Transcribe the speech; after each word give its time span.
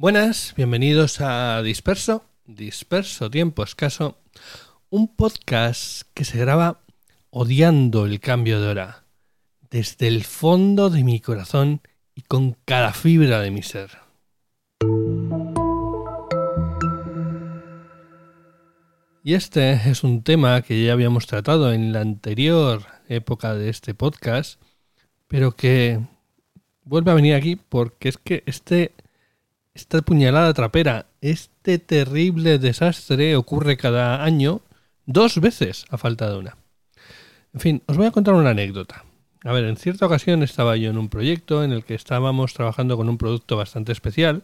Buenas, 0.00 0.54
bienvenidos 0.56 1.20
a 1.20 1.60
Disperso, 1.60 2.24
Disperso 2.46 3.30
Tiempo 3.30 3.62
Escaso, 3.62 4.16
un 4.88 5.14
podcast 5.14 6.04
que 6.14 6.24
se 6.24 6.38
graba 6.38 6.80
odiando 7.28 8.06
el 8.06 8.18
cambio 8.18 8.62
de 8.62 8.68
hora, 8.68 9.04
desde 9.70 10.08
el 10.08 10.24
fondo 10.24 10.88
de 10.88 11.04
mi 11.04 11.20
corazón 11.20 11.82
y 12.14 12.22
con 12.22 12.56
cada 12.64 12.94
fibra 12.94 13.40
de 13.40 13.50
mi 13.50 13.62
ser. 13.62 13.90
Y 19.22 19.34
este 19.34 19.90
es 19.90 20.02
un 20.02 20.22
tema 20.22 20.62
que 20.62 20.82
ya 20.82 20.94
habíamos 20.94 21.26
tratado 21.26 21.74
en 21.74 21.92
la 21.92 22.00
anterior 22.00 22.86
época 23.10 23.54
de 23.54 23.68
este 23.68 23.92
podcast, 23.92 24.62
pero 25.28 25.52
que 25.52 26.00
vuelve 26.84 27.10
a 27.10 27.14
venir 27.14 27.34
aquí 27.34 27.56
porque 27.56 28.08
es 28.08 28.16
que 28.16 28.42
este 28.46 28.94
esta 29.80 30.02
puñalada 30.02 30.52
trapera, 30.52 31.06
este 31.20 31.78
terrible 31.78 32.58
desastre 32.58 33.34
ocurre 33.34 33.76
cada 33.76 34.22
año 34.22 34.60
dos 35.06 35.40
veces 35.40 35.86
a 35.88 35.96
falta 35.96 36.30
de 36.30 36.38
una. 36.38 36.56
En 37.54 37.60
fin, 37.60 37.82
os 37.86 37.96
voy 37.96 38.06
a 38.06 38.10
contar 38.10 38.34
una 38.34 38.50
anécdota. 38.50 39.04
A 39.42 39.52
ver, 39.52 39.64
en 39.64 39.76
cierta 39.76 40.04
ocasión 40.04 40.42
estaba 40.42 40.76
yo 40.76 40.90
en 40.90 40.98
un 40.98 41.08
proyecto 41.08 41.64
en 41.64 41.72
el 41.72 41.84
que 41.84 41.94
estábamos 41.94 42.52
trabajando 42.52 42.96
con 42.96 43.08
un 43.08 43.16
producto 43.16 43.56
bastante 43.56 43.92
especial 43.92 44.42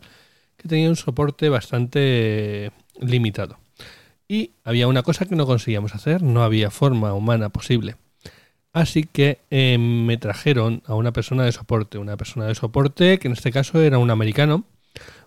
que 0.56 0.68
tenía 0.68 0.88
un 0.88 0.96
soporte 0.96 1.50
bastante 1.50 2.72
limitado. 2.98 3.58
Y 4.26 4.52
había 4.64 4.88
una 4.88 5.02
cosa 5.02 5.26
que 5.26 5.36
no 5.36 5.46
conseguíamos 5.46 5.94
hacer, 5.94 6.22
no 6.22 6.42
había 6.42 6.70
forma 6.70 7.12
humana 7.12 7.50
posible. 7.50 7.96
Así 8.72 9.04
que 9.04 9.38
eh, 9.50 9.76
me 9.78 10.16
trajeron 10.16 10.82
a 10.86 10.94
una 10.94 11.12
persona 11.12 11.44
de 11.44 11.52
soporte, 11.52 11.98
una 11.98 12.16
persona 12.16 12.46
de 12.46 12.54
soporte 12.54 13.18
que 13.18 13.28
en 13.28 13.32
este 13.32 13.52
caso 13.52 13.80
era 13.82 13.98
un 13.98 14.10
americano, 14.10 14.64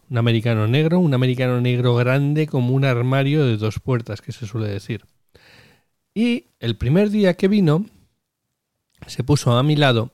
un 0.09 0.17
americano 0.17 0.67
negro, 0.67 0.99
un 0.99 1.13
americano 1.13 1.61
negro 1.61 1.95
grande 1.95 2.47
como 2.47 2.73
un 2.73 2.85
armario 2.85 3.45
de 3.45 3.57
dos 3.57 3.79
puertas, 3.79 4.21
que 4.21 4.31
se 4.31 4.47
suele 4.47 4.67
decir. 4.67 5.05
Y 6.13 6.47
el 6.59 6.75
primer 6.77 7.09
día 7.09 7.35
que 7.35 7.47
vino, 7.47 7.85
se 9.07 9.23
puso 9.23 9.57
a 9.57 9.63
mi 9.63 9.75
lado 9.75 10.11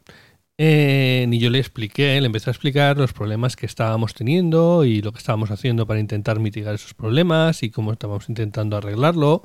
eh, 0.57 1.27
y 1.29 1.39
yo 1.39 1.49
le 1.49 1.59
expliqué, 1.59 2.19
le 2.21 2.27
empecé 2.27 2.49
a 2.49 2.53
explicar 2.53 2.97
los 2.97 3.13
problemas 3.13 3.55
que 3.55 3.65
estábamos 3.65 4.13
teniendo 4.13 4.85
y 4.85 5.01
lo 5.01 5.11
que 5.11 5.19
estábamos 5.19 5.51
haciendo 5.51 5.85
para 5.85 5.99
intentar 5.99 6.39
mitigar 6.39 6.75
esos 6.75 6.93
problemas 6.93 7.63
y 7.63 7.71
cómo 7.71 7.91
estábamos 7.91 8.29
intentando 8.29 8.77
arreglarlo, 8.77 9.43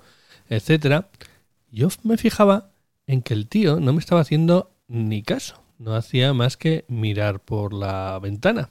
etcétera. 0.48 1.08
Yo 1.70 1.88
me 2.02 2.16
fijaba 2.16 2.70
en 3.06 3.22
que 3.22 3.34
el 3.34 3.48
tío 3.48 3.80
no 3.80 3.92
me 3.92 4.00
estaba 4.00 4.20
haciendo 4.20 4.72
ni 4.88 5.22
caso, 5.22 5.62
no 5.78 5.94
hacía 5.94 6.32
más 6.32 6.56
que 6.56 6.84
mirar 6.88 7.40
por 7.40 7.72
la 7.72 8.18
ventana. 8.20 8.70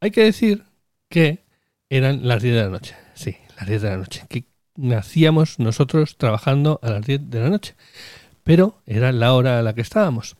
Hay 0.00 0.10
que 0.10 0.24
decir 0.24 0.64
que 1.12 1.44
eran 1.90 2.26
las 2.26 2.42
10 2.42 2.56
de 2.56 2.62
la 2.62 2.70
noche. 2.70 2.96
Sí, 3.14 3.36
las 3.58 3.68
10 3.68 3.82
de 3.82 3.90
la 3.90 3.98
noche. 3.98 4.24
Que 4.28 4.44
nacíamos 4.76 5.58
nosotros 5.58 6.16
trabajando 6.16 6.80
a 6.82 6.90
las 6.90 7.06
10 7.06 7.30
de 7.30 7.40
la 7.40 7.50
noche. 7.50 7.76
Pero 8.42 8.82
era 8.86 9.12
la 9.12 9.34
hora 9.34 9.58
a 9.58 9.62
la 9.62 9.74
que 9.74 9.82
estábamos. 9.82 10.36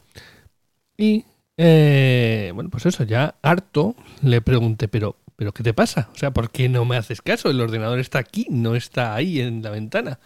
Y, 0.96 1.26
eh, 1.58 2.50
bueno, 2.54 2.70
pues 2.70 2.86
eso, 2.86 3.04
ya 3.04 3.36
harto, 3.42 3.94
le 4.22 4.40
pregunté, 4.40 4.88
pero, 4.88 5.16
pero 5.36 5.52
¿qué 5.52 5.62
te 5.62 5.74
pasa? 5.74 6.08
O 6.14 6.16
sea, 6.16 6.32
¿por 6.32 6.50
qué 6.50 6.70
no 6.70 6.86
me 6.86 6.96
haces 6.96 7.20
caso? 7.20 7.50
El 7.50 7.60
ordenador 7.60 7.98
está 8.00 8.18
aquí, 8.18 8.46
no 8.48 8.74
está 8.74 9.14
ahí 9.14 9.40
en 9.40 9.62
la 9.62 9.70
ventana. 9.70 10.20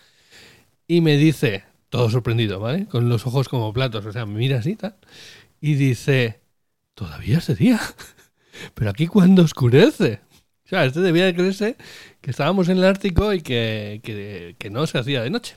Y 0.86 1.00
me 1.00 1.16
dice, 1.16 1.64
todo 1.90 2.08
sorprendido, 2.08 2.60
¿vale? 2.60 2.86
Con 2.86 3.08
los 3.08 3.26
ojos 3.26 3.48
como 3.48 3.72
platos, 3.72 4.06
o 4.06 4.12
sea, 4.12 4.26
me 4.26 4.38
mira 4.38 4.58
así 4.58 4.76
tal. 4.76 4.94
Y 5.60 5.74
dice, 5.74 6.40
todavía 6.94 7.38
es 7.38 7.58
día. 7.58 7.80
Pero 8.74 8.90
aquí 8.90 9.08
cuando 9.08 9.42
oscurece. 9.42 10.20
O 10.66 10.68
sea, 10.68 10.84
este 10.84 11.00
debía 11.00 11.26
de 11.26 11.34
creerse 11.34 11.76
que 12.20 12.32
estábamos 12.32 12.68
en 12.68 12.78
el 12.78 12.84
Ártico 12.84 13.32
y 13.32 13.40
que, 13.40 14.00
que, 14.58 14.70
no 14.70 14.84
se 14.88 14.98
hacía 14.98 15.22
de 15.22 15.30
noche. 15.30 15.56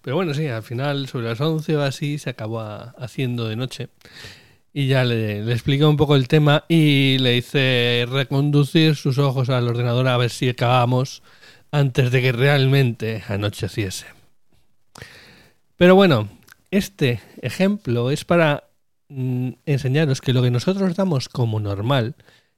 Pero 0.00 0.16
bueno, 0.16 0.34
sí, 0.34 0.48
al 0.48 0.64
final, 0.64 1.06
sobre 1.06 1.28
las 1.28 1.40
11 1.40 1.76
o 1.76 1.82
así, 1.82 2.18
se 2.18 2.30
acabó 2.30 2.60
haciendo 2.60 3.46
de 3.46 3.54
noche. 3.54 3.90
Y 4.72 4.88
ya 4.88 5.04
le, 5.04 5.44
le 5.44 5.52
expliqué 5.52 5.84
un 5.84 5.96
poco 5.96 6.16
el 6.16 6.26
tema 6.26 6.64
y 6.68 7.18
le 7.18 7.36
hice 7.36 8.04
reconducir 8.10 8.96
sus 8.96 9.18
ojos 9.18 9.48
al 9.48 9.68
ordenador 9.68 10.08
a 10.08 10.16
ver 10.16 10.30
si 10.30 10.48
acabamos 10.48 11.22
antes 11.70 12.10
de 12.10 12.20
que 12.20 12.32
realmente 12.32 13.22
anocheciese. 13.28 14.06
Pero 15.76 15.94
bueno, 15.94 16.28
este 16.72 17.20
ejemplo 17.42 18.10
es 18.10 18.24
para 18.24 18.64
mm, 19.08 19.50
enseñaros 19.66 20.20
que 20.20 20.32
lo 20.32 20.42
que 20.42 20.50
nosotros 20.50 20.96
damos 20.96 21.28
como 21.28 21.60
normal 21.60 22.16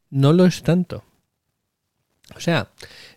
no 0.08 0.32
lo 0.32 0.46
es 0.46 0.62
tanto. 0.62 1.04
O 2.36 2.40
sea, 2.40 2.70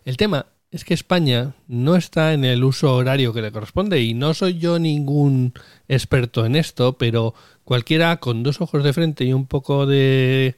el 0.04 0.16
tema 0.16 0.46
es 0.70 0.84
que 0.84 0.94
España 0.94 1.54
no 1.66 1.96
está 1.96 2.34
en 2.34 2.44
el 2.44 2.62
uso 2.62 2.94
horario 2.94 3.32
que 3.32 3.40
le 3.40 3.52
corresponde 3.52 4.02
y 4.02 4.14
no 4.14 4.34
soy 4.34 4.58
yo 4.58 4.78
ningún 4.78 5.54
experto 5.88 6.44
en 6.44 6.56
esto, 6.56 6.98
pero 6.98 7.34
cualquiera 7.64 8.18
con 8.18 8.42
dos 8.42 8.60
ojos 8.60 8.84
de 8.84 8.92
frente 8.92 9.24
y 9.24 9.32
un 9.32 9.46
poco 9.46 9.86
de 9.86 10.56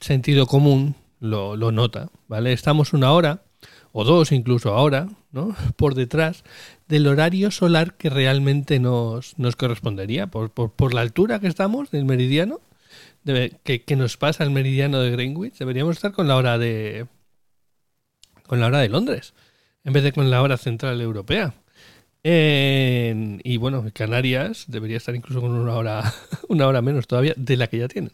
sentido 0.00 0.46
común 0.46 0.96
lo, 1.20 1.56
nota, 1.56 2.10
¿vale? 2.28 2.52
Estamos 2.52 2.92
una 2.92 3.12
hora 3.12 3.42
o 3.92 4.04
dos 4.04 4.32
incluso 4.32 4.74
ahora, 4.74 5.08
¿no? 5.30 5.54
Por 5.76 5.94
detrás 5.94 6.42
del 6.88 7.06
horario 7.06 7.50
solar 7.52 7.96
que 7.96 8.10
realmente 8.10 8.80
nos, 8.80 9.38
nos 9.38 9.56
correspondería, 9.56 10.26
por, 10.26 10.50
por, 10.50 10.92
la 10.92 11.00
altura 11.00 11.38
que 11.38 11.46
estamos 11.46 11.90
del 11.90 12.04
meridiano, 12.04 12.60
que, 13.24 13.82
que 13.82 13.96
nos 13.96 14.16
pasa 14.18 14.44
el 14.44 14.50
meridiano 14.50 15.00
de 15.00 15.12
Greenwich, 15.12 15.56
deberíamos 15.56 15.96
estar 15.96 16.12
con 16.12 16.28
la 16.28 16.36
hora 16.36 16.58
de, 16.58 17.06
con 18.46 18.60
la 18.60 18.66
hora 18.66 18.80
de 18.80 18.88
Londres, 18.88 19.34
en 19.84 19.92
vez 19.92 20.02
de 20.02 20.12
con 20.12 20.30
la 20.30 20.42
hora 20.42 20.56
central 20.56 21.00
europea. 21.00 21.54
y 22.22 23.56
bueno, 23.58 23.84
Canarias 23.92 24.64
debería 24.68 24.96
estar 24.96 25.14
incluso 25.14 25.40
con 25.40 25.52
una 25.52 25.74
hora, 25.74 26.14
una 26.48 26.66
hora 26.66 26.82
menos 26.82 27.06
todavía 27.06 27.34
de 27.36 27.56
la 27.56 27.66
que 27.66 27.78
ya 27.78 27.88
tienen. 27.88 28.12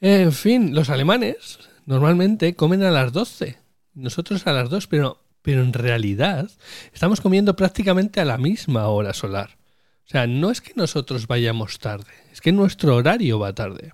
En 0.00 0.32
fin, 0.32 0.74
los 0.74 0.90
alemanes 0.90 1.58
normalmente 1.86 2.54
comen 2.54 2.82
a 2.82 2.90
las 2.90 3.12
12, 3.12 3.58
nosotros 3.94 4.46
a 4.46 4.52
las 4.52 4.68
2, 4.70 4.86
pero, 4.88 5.22
pero 5.42 5.62
en 5.62 5.72
realidad 5.72 6.50
estamos 6.92 7.20
comiendo 7.20 7.56
prácticamente 7.56 8.20
a 8.20 8.24
la 8.24 8.38
misma 8.38 8.88
hora 8.88 9.14
solar. 9.14 9.56
O 10.04 10.08
sea, 10.08 10.26
no 10.26 10.50
es 10.50 10.60
que 10.60 10.72
nosotros 10.76 11.26
vayamos 11.26 11.78
tarde, 11.78 12.12
es 12.32 12.40
que 12.40 12.52
nuestro 12.52 12.94
horario 12.94 13.38
va 13.38 13.54
tarde. 13.54 13.92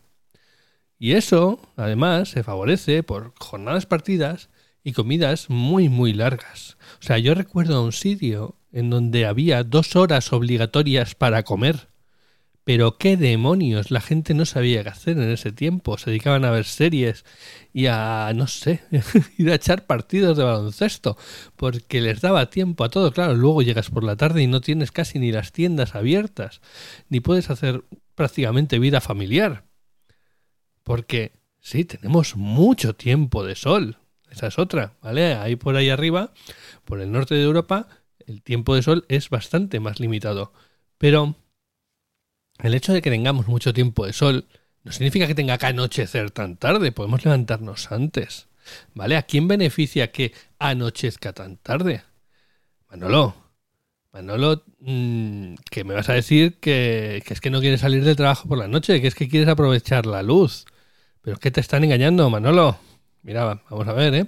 Y 0.99 1.13
eso, 1.13 1.61
además, 1.77 2.29
se 2.29 2.43
favorece 2.43 3.03
por 3.03 3.33
jornadas 3.39 3.87
partidas 3.87 4.51
y 4.85 4.93
comidas 4.93 5.51
muy 5.51 5.89
muy 5.89 6.13
largas. 6.13 6.77
O 7.01 7.05
sea, 7.05 7.19
yo 7.19 7.35
recuerdo 7.35 7.85
un 7.85 7.93
sitio 7.93 8.57
en 8.73 8.91
donde 8.91 9.27
había 9.27 9.65
dos 9.65 9.97
horas 9.97 10.33
obligatorias 10.33 11.15
para 11.15 11.43
comer. 11.43 11.89
Pero 12.65 12.97
qué 12.97 13.17
demonios, 13.17 13.91
la 13.91 14.01
gente 14.01 14.35
no 14.35 14.47
sabía 14.47 14.85
qué 14.85 14.91
hacer 14.91 15.19
en 15.19 15.31
ese 15.31 15.51
tiempo. 15.51 15.99
Se 15.99 16.11
dedicaban 16.11 16.45
a 16.45 16.53
ver 16.53 16.65
series 16.65 17.25
y 17.73 17.87
a, 17.87 18.31
no 18.37 18.47
sé, 18.47 18.85
ir 19.37 19.51
a 19.51 19.57
echar 19.57 19.87
partidos 19.87 20.37
de 20.37 20.45
baloncesto, 20.45 21.17
porque 21.57 22.01
les 22.01 22.21
daba 22.21 22.51
tiempo 22.51 22.85
a 22.85 22.89
todo. 22.89 23.11
Claro, 23.11 23.35
luego 23.35 23.63
llegas 23.63 23.91
por 23.91 24.05
la 24.05 24.17
tarde 24.17 24.43
y 24.43 24.47
no 24.47 24.61
tienes 24.61 24.93
casi 24.93 25.19
ni 25.19 25.33
las 25.33 25.51
tiendas 25.51 25.97
abiertas, 25.97 26.61
ni 27.09 27.19
puedes 27.19 27.51
hacer 27.51 27.83
prácticamente 28.15 28.79
vida 28.79 29.01
familiar. 29.01 29.65
Porque 30.85 31.33
sí, 31.61 31.85
tenemos 31.85 32.37
mucho 32.37 32.95
tiempo 32.95 33.45
de 33.45 33.57
sol, 33.57 33.99
esa 34.33 34.47
es 34.47 34.59
otra, 34.59 34.95
¿vale? 35.03 35.35
Ahí 35.35 35.57
por 35.57 35.77
ahí 35.77 35.91
arriba, 35.91 36.33
por 36.87 37.01
el 37.01 37.13
norte 37.13 37.35
de 37.35 37.43
Europa, 37.43 37.87
el 38.27 38.43
tiempo 38.43 38.75
de 38.75 38.83
sol 38.83 39.05
es 39.09 39.29
bastante 39.29 39.79
más 39.79 40.01
limitado. 40.01 40.53
Pero 40.97 41.37
el 42.59 42.75
hecho 42.75 42.95
de 42.95 43.03
que 43.03 43.11
tengamos 43.11 43.47
mucho 43.47 43.75
tiempo 43.75 44.07
de 44.07 44.15
sol 44.15 44.47
no 44.85 44.93
significa 44.93 45.27
que 45.27 45.35
tenga 45.35 45.59
que 45.59 45.67
anochecer 45.67 46.31
tan 46.31 46.57
tarde, 46.57 46.93
podemos 46.93 47.25
levantarnos 47.25 47.93
antes. 47.93 48.49
¿Vale? 48.95 49.17
¿A 49.17 49.23
quién 49.23 49.49
beneficia 49.49 50.13
que 50.13 50.33
anochezca 50.59 51.33
tan 51.35 51.59
tarde? 51.59 52.03
Manolo, 52.89 53.35
Manolo, 54.13 54.65
mm, 54.79 55.55
que 55.71 55.85
me 55.85 55.95
vas 55.95 56.09
a 56.09 56.15
decir 56.15 56.59
que, 56.59 57.23
que, 57.27 57.35
es 57.35 57.41
que 57.41 57.51
no 57.51 57.61
quieres 57.61 57.81
salir 57.81 58.03
del 58.05 58.17
trabajo 58.17 58.49
por 58.49 58.59
la 58.59 58.69
noche, 58.69 59.01
que 59.03 59.09
es 59.09 59.15
que 59.15 59.29
quieres 59.29 59.49
aprovechar 59.49 60.07
la 60.07 60.23
luz. 60.23 60.65
Pero 61.21 61.35
es 61.35 61.41
que 61.41 61.51
te 61.51 61.61
están 61.61 61.85
engañando, 61.85 62.31
Manolo 62.31 62.79
mira, 63.23 63.61
vamos 63.71 63.89
a 63.89 63.93
ver, 63.93 64.15
¿eh? 64.15 64.27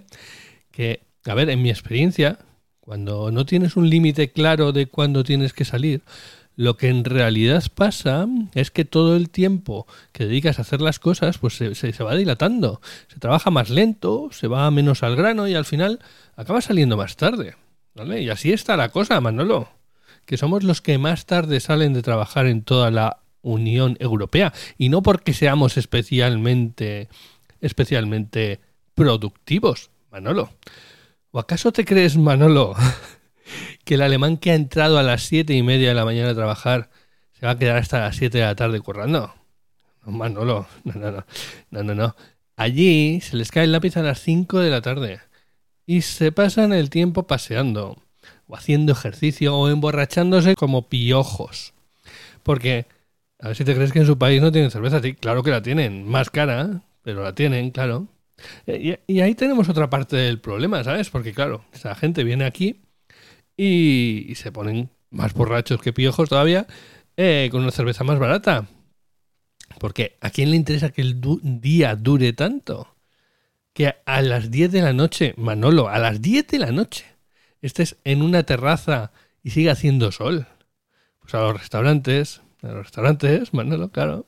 Que, 0.70 1.02
a 1.26 1.34
ver, 1.34 1.50
en 1.50 1.62
mi 1.62 1.70
experiencia, 1.70 2.38
cuando 2.80 3.30
no 3.30 3.46
tienes 3.46 3.76
un 3.76 3.88
límite 3.88 4.32
claro 4.32 4.72
de 4.72 4.86
cuándo 4.86 5.24
tienes 5.24 5.52
que 5.52 5.64
salir, 5.64 6.02
lo 6.56 6.76
que 6.76 6.88
en 6.88 7.04
realidad 7.04 7.64
pasa 7.74 8.28
es 8.54 8.70
que 8.70 8.84
todo 8.84 9.16
el 9.16 9.28
tiempo 9.28 9.86
que 10.12 10.26
dedicas 10.26 10.58
a 10.58 10.62
hacer 10.62 10.80
las 10.80 10.98
cosas, 10.98 11.38
pues 11.38 11.56
se, 11.56 11.74
se, 11.74 12.04
va 12.04 12.14
dilatando. 12.14 12.80
Se 13.08 13.18
trabaja 13.18 13.50
más 13.50 13.70
lento, 13.70 14.28
se 14.30 14.46
va 14.46 14.70
menos 14.70 15.02
al 15.02 15.16
grano 15.16 15.48
y 15.48 15.54
al 15.54 15.64
final 15.64 16.00
acaba 16.36 16.60
saliendo 16.60 16.96
más 16.96 17.16
tarde. 17.16 17.56
¿Vale? 17.94 18.22
Y 18.22 18.30
así 18.30 18.52
está 18.52 18.76
la 18.76 18.90
cosa, 18.90 19.20
Manolo. 19.20 19.68
Que 20.26 20.36
somos 20.36 20.62
los 20.62 20.80
que 20.80 20.98
más 20.98 21.26
tarde 21.26 21.60
salen 21.60 21.92
de 21.92 22.02
trabajar 22.02 22.46
en 22.46 22.62
toda 22.62 22.90
la 22.90 23.18
Unión 23.42 23.96
Europea. 24.00 24.52
Y 24.78 24.88
no 24.88 25.02
porque 25.02 25.32
seamos 25.32 25.76
especialmente, 25.76 27.08
especialmente 27.60 28.60
productivos, 28.94 29.90
Manolo. 30.10 30.50
¿O 31.30 31.38
acaso 31.38 31.72
te 31.72 31.84
crees, 31.84 32.16
Manolo, 32.16 32.74
que 33.84 33.94
el 33.94 34.02
alemán 34.02 34.36
que 34.36 34.52
ha 34.52 34.54
entrado 34.54 34.98
a 34.98 35.02
las 35.02 35.24
siete 35.24 35.54
y 35.54 35.62
media 35.62 35.88
de 35.88 35.94
la 35.94 36.04
mañana 36.04 36.30
a 36.30 36.34
trabajar 36.34 36.90
se 37.32 37.46
va 37.46 37.52
a 37.52 37.58
quedar 37.58 37.76
hasta 37.76 38.00
las 38.00 38.16
siete 38.16 38.38
de 38.38 38.44
la 38.44 38.54
tarde 38.54 38.80
currando? 38.80 39.34
No, 40.04 40.12
Manolo, 40.12 40.66
no, 40.84 40.94
no, 40.94 41.10
no, 41.10 41.26
no, 41.70 41.82
no, 41.82 41.94
no. 41.94 42.16
Allí 42.56 43.20
se 43.20 43.36
les 43.36 43.50
cae 43.50 43.64
el 43.64 43.72
lápiz 43.72 43.96
a 43.96 44.02
las 44.02 44.20
cinco 44.20 44.60
de 44.60 44.70
la 44.70 44.80
tarde 44.80 45.20
y 45.86 46.02
se 46.02 46.32
pasan 46.32 46.72
el 46.72 46.90
tiempo 46.90 47.26
paseando, 47.26 47.98
o 48.46 48.56
haciendo 48.56 48.92
ejercicio, 48.92 49.56
o 49.56 49.68
emborrachándose 49.68 50.54
como 50.54 50.88
piojos. 50.88 51.74
Porque, 52.42 52.86
a 53.40 53.48
ver 53.48 53.56
si 53.56 53.64
te 53.64 53.74
crees 53.74 53.92
que 53.92 54.00
en 54.00 54.06
su 54.06 54.18
país 54.18 54.40
no 54.40 54.52
tienen 54.52 54.70
cerveza, 54.70 55.00
sí, 55.02 55.14
claro 55.14 55.42
que 55.42 55.50
la 55.50 55.62
tienen, 55.62 56.08
más 56.08 56.30
cara, 56.30 56.82
pero 57.02 57.22
la 57.22 57.34
tienen, 57.34 57.70
claro. 57.70 58.06
Y, 58.66 58.94
y 59.06 59.20
ahí 59.20 59.34
tenemos 59.34 59.68
otra 59.68 59.88
parte 59.90 60.16
del 60.16 60.40
problema, 60.40 60.82
¿sabes? 60.84 61.10
Porque, 61.10 61.32
claro, 61.32 61.64
esa 61.72 61.94
gente 61.94 62.24
viene 62.24 62.44
aquí 62.44 62.84
y, 63.56 64.32
se 64.36 64.52
ponen 64.52 64.90
más 65.10 65.34
borrachos 65.34 65.80
que 65.80 65.92
piojos 65.92 66.28
todavía 66.28 66.66
eh, 67.16 67.48
con 67.50 67.62
una 67.62 67.70
cerveza 67.70 68.04
más 68.04 68.18
barata. 68.18 68.66
Porque 69.78 70.16
¿a 70.20 70.30
quién 70.30 70.50
le 70.50 70.56
interesa 70.56 70.90
que 70.90 71.02
el 71.02 71.20
día 71.42 71.96
dure 71.96 72.32
tanto? 72.32 72.96
Que 73.72 73.96
a 74.06 74.22
las 74.22 74.50
10 74.50 74.70
de 74.70 74.82
la 74.82 74.92
noche, 74.92 75.34
Manolo, 75.36 75.88
a 75.88 75.98
las 75.98 76.22
10 76.22 76.46
de 76.46 76.58
la 76.58 76.70
noche, 76.70 77.04
estés 77.60 77.96
en 78.04 78.22
una 78.22 78.44
terraza 78.44 79.12
y 79.42 79.50
siga 79.50 79.72
haciendo 79.72 80.12
sol. 80.12 80.46
Pues 81.20 81.34
a 81.34 81.40
los 81.40 81.58
restaurantes, 81.60 82.42
a 82.62 82.68
los 82.68 82.84
restaurantes, 82.84 83.52
Manolo, 83.52 83.90
claro. 83.90 84.26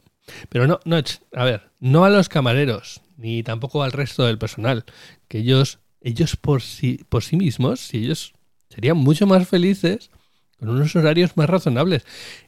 Pero 0.49 0.67
no, 0.67 0.81
no, 0.85 0.97
a 0.97 1.44
ver, 1.44 1.70
no 1.79 2.05
a 2.05 2.11
los 2.11 2.29
camareros, 2.29 3.02
ni 3.17 3.43
tampoco 3.43 3.83
al 3.83 3.93
resto 3.93 4.25
del 4.25 4.39
personal, 4.39 4.85
que 5.29 5.39
ellos, 5.39 5.81
ellos 6.01 6.37
por 6.37 6.63
sí, 6.63 7.05
por 7.09 7.23
sí 7.23 7.37
mismos, 7.37 7.81
si 7.81 7.99
ellos 7.99 8.35
serían 8.69 8.97
mucho 8.97 9.27
más 9.27 9.49
felices 9.49 10.11
con 10.59 10.71
unos 10.71 10.95
horarios 10.97 11.37
más 11.37 11.49
razonables 11.49 12.05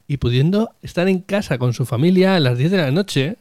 y 0.07 0.17
pudiendo 0.17 0.75
estar 0.83 1.09
en 1.09 1.21
casa 1.21 1.59
con 1.59 1.75
su 1.75 1.85
familia 1.85 2.37
a 2.37 2.41
las 2.41 2.59
10 2.59 2.71
de 2.71 2.79
la 2.79 2.91
noche, 2.91 3.37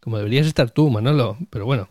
como 0.00 0.18
deberías 0.18 0.46
estar 0.46 0.70
tú, 0.70 0.90
Manolo. 0.90 1.38
Pero 1.50 1.66
bueno, 1.66 1.88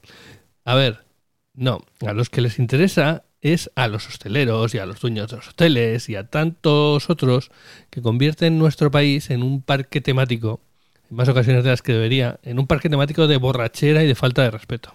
a 0.65 0.75
ver, 0.75 1.05
no, 1.53 1.81
a 2.05 2.13
los 2.13 2.29
que 2.29 2.41
les 2.41 2.59
interesa 2.59 3.23
es 3.41 3.71
a 3.75 3.87
los 3.87 4.07
hosteleros 4.07 4.73
y 4.73 4.79
a 4.79 4.85
los 4.85 4.99
dueños 4.99 5.29
de 5.29 5.37
los 5.37 5.49
hoteles 5.49 6.09
y 6.09 6.15
a 6.15 6.27
tantos 6.27 7.09
otros 7.09 7.51
que 7.89 8.01
convierten 8.01 8.57
nuestro 8.57 8.91
país 8.91 9.29
en 9.29 9.43
un 9.43 9.61
parque 9.61 10.01
temático, 10.01 10.59
en 11.09 11.15
más 11.15 11.29
ocasiones 11.29 11.63
de 11.63 11.69
las 11.69 11.81
que 11.81 11.93
debería, 11.93 12.39
en 12.43 12.59
un 12.59 12.67
parque 12.67 12.89
temático 12.89 13.27
de 13.27 13.37
borrachera 13.37 14.03
y 14.03 14.07
de 14.07 14.15
falta 14.15 14.43
de 14.43 14.51
respeto. 14.51 14.93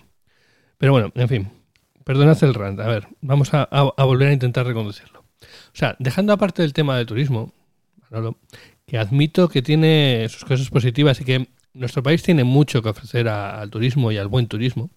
Pero 0.78 0.92
bueno, 0.92 1.12
en 1.14 1.28
fin, 1.28 1.50
perdonad 2.04 2.42
el 2.42 2.54
rant, 2.54 2.80
a 2.80 2.88
ver, 2.88 3.08
vamos 3.20 3.50
a, 3.52 3.66
volver 4.04 4.28
a 4.28 4.32
intentar 4.32 4.66
reconducirlo. 4.66 5.20
O 5.20 5.74
sea, 5.74 5.96
dejando 5.98 6.32
aparte 6.32 6.62
del 6.62 6.72
tema 6.72 6.96
del 6.96 7.06
turismo, 7.06 7.52
Manolo, 8.10 8.38
que 8.86 8.98
admito 8.98 9.48
que 9.48 9.62
tiene 9.62 10.26
sus 10.28 10.44
cosas 10.44 10.68
positivas 10.70 11.20
y 11.20 11.24
que 11.24 11.48
nuestro 11.72 12.02
país 12.02 12.22
tiene 12.22 12.44
mucho 12.44 12.82
que 12.82 12.90
ofrecer 12.90 13.28
al 13.28 13.70
turismo 13.70 14.12
y 14.12 14.18
al 14.18 14.28
buen 14.28 14.46
turismo. 14.46 14.90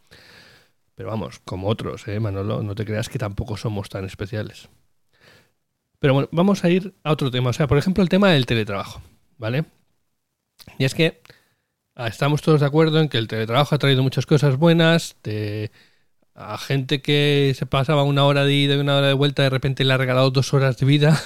Pero 0.95 1.09
vamos, 1.09 1.39
como 1.43 1.67
otros, 1.67 2.07
¿eh, 2.07 2.19
Manolo? 2.19 2.63
No 2.63 2.73
te 2.75 2.85
creas 2.85 3.09
que 3.09 3.19
tampoco 3.19 3.57
somos 3.57 3.89
tan 3.89 4.05
especiales. 4.05 4.69
Pero 5.99 6.13
bueno, 6.13 6.29
vamos 6.31 6.63
a 6.63 6.69
ir 6.69 6.93
a 7.03 7.11
otro 7.11 7.31
tema. 7.31 7.49
O 7.49 7.53
sea, 7.53 7.67
por 7.67 7.77
ejemplo, 7.77 8.01
el 8.03 8.09
tema 8.09 8.29
del 8.31 8.45
teletrabajo, 8.45 9.01
¿vale? 9.37 9.65
Y 10.77 10.85
es 10.85 10.93
que 10.93 11.21
ah, 11.95 12.07
estamos 12.07 12.41
todos 12.41 12.61
de 12.61 12.67
acuerdo 12.67 12.99
en 12.99 13.09
que 13.09 13.17
el 13.17 13.27
teletrabajo 13.27 13.75
ha 13.75 13.79
traído 13.79 14.03
muchas 14.03 14.25
cosas 14.25 14.57
buenas, 14.57 15.15
de, 15.23 15.71
a 16.35 16.57
gente 16.57 17.01
que 17.01 17.53
se 17.57 17.65
pasaba 17.65 18.03
una 18.03 18.25
hora 18.25 18.43
de 18.43 18.53
ida 18.53 18.75
y 18.75 18.79
una 18.79 18.97
hora 18.97 19.07
de 19.07 19.13
vuelta, 19.13 19.43
de 19.43 19.49
repente 19.49 19.85
le 19.85 19.93
ha 19.93 19.97
regalado 19.97 20.31
dos 20.31 20.53
horas 20.53 20.77
de 20.77 20.85
vida. 20.85 21.21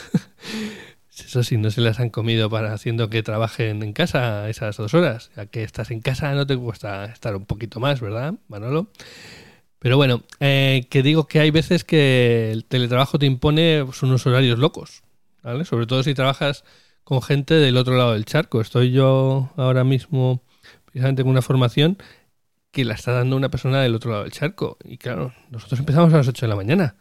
Eso 1.09 1.43
sí, 1.43 1.57
no 1.57 1.69
se 1.69 1.81
las 1.81 1.99
han 1.99 2.09
comido 2.09 2.49
para 2.49 2.73
haciendo 2.73 3.09
que 3.09 3.23
trabajen 3.23 3.83
en 3.83 3.91
casa 3.93 4.49
esas 4.49 4.77
dos 4.77 4.93
horas. 4.93 5.31
Ya 5.35 5.47
que 5.47 5.63
estás 5.63 5.91
en 5.91 5.99
casa 5.99 6.33
no 6.33 6.47
te 6.47 6.55
cuesta 6.55 7.05
estar 7.05 7.35
un 7.35 7.45
poquito 7.45 7.79
más, 7.79 7.99
¿verdad, 7.99 8.35
Manolo? 8.47 8.87
Pero 9.79 9.97
bueno, 9.97 10.23
eh, 10.39 10.87
que 10.89 11.03
digo 11.03 11.27
que 11.27 11.39
hay 11.39 11.51
veces 11.51 11.83
que 11.83 12.51
el 12.51 12.65
teletrabajo 12.65 13.19
te 13.19 13.25
impone 13.25 13.83
pues, 13.85 14.01
unos 14.01 14.25
horarios 14.27 14.59
locos, 14.59 15.03
¿vale? 15.43 15.65
Sobre 15.65 15.87
todo 15.87 16.03
si 16.03 16.13
trabajas 16.13 16.63
con 17.09 17.23
gente 17.23 17.55
del 17.55 17.75
otro 17.75 17.97
lado 17.97 18.13
del 18.13 18.23
charco. 18.23 18.61
Estoy 18.61 18.91
yo 18.91 19.49
ahora 19.57 19.83
mismo 19.83 20.43
precisamente 20.85 21.23
con 21.23 21.31
una 21.31 21.41
formación 21.41 21.97
que 22.69 22.85
la 22.85 22.93
está 22.93 23.11
dando 23.13 23.35
una 23.35 23.49
persona 23.49 23.81
del 23.81 23.95
otro 23.95 24.11
lado 24.11 24.23
del 24.25 24.31
charco. 24.31 24.77
Y 24.83 24.99
claro, 24.99 25.33
nosotros 25.49 25.79
empezamos 25.79 26.13
a 26.13 26.17
las 26.17 26.27
8 26.27 26.45
de 26.45 26.49
la 26.49 26.55
mañana, 26.55 26.97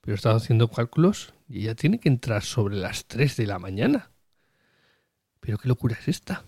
pero 0.00 0.14
he 0.14 0.16
estado 0.16 0.34
haciendo 0.34 0.66
cálculos 0.66 1.32
y 1.48 1.60
ella 1.60 1.76
tiene 1.76 2.00
que 2.00 2.08
entrar 2.08 2.42
sobre 2.42 2.74
las 2.74 3.04
3 3.04 3.36
de 3.36 3.46
la 3.46 3.60
mañana. 3.60 4.10
Pero 5.38 5.58
qué 5.58 5.68
locura 5.68 5.96
es 6.00 6.08
esta. 6.08 6.42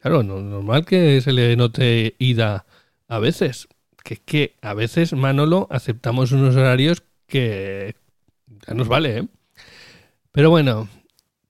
Claro, 0.00 0.22
no, 0.22 0.42
normal 0.42 0.84
que 0.84 1.22
se 1.22 1.32
le 1.32 1.56
note 1.56 2.16
ida 2.18 2.66
a 3.08 3.18
veces. 3.18 3.68
Que 4.04 4.12
es 4.12 4.20
que 4.20 4.56
a 4.60 4.74
veces, 4.74 5.14
Manolo, 5.14 5.68
aceptamos 5.70 6.32
unos 6.32 6.54
horarios 6.54 7.02
que 7.26 7.96
ya 8.66 8.74
nos 8.74 8.88
vale, 8.88 9.20
¿eh? 9.20 9.28
Pero 10.32 10.50
bueno, 10.50 10.86